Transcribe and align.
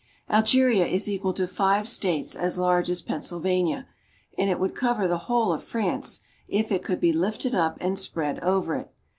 Algeria 0.31 0.87
is 0.87 1.07
equal 1.07 1.31
to 1.31 1.45
five 1.45 1.87
States 1.87 2.35
as 2.35 2.57
large 2.57 2.89
as 2.89 3.03
Pennsylvania, 3.03 3.87
and 4.35 4.49
it 4.49 4.59
would 4.59 4.73
cover 4.73 5.07
the 5.07 5.17
whole 5.29 5.53
of 5.53 5.61
France, 5.63 6.21
if 6.47 6.71
it 6.71 6.81
could 6.83 6.99
be 6.99 7.13
lifted 7.13 7.53
up 7.53 7.77
and 7.79 7.99
spread 7.99 8.39
over 8.39 8.73
it. 8.77 8.91